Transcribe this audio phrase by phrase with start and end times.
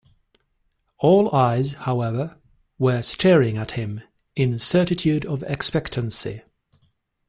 [0.97, 2.39] All eyes, however,
[2.79, 4.01] were staring at him
[4.35, 6.41] in certitude of expectancy.